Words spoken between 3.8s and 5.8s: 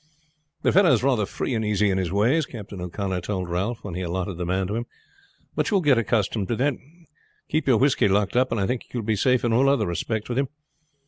when he allotted the man to him; "but you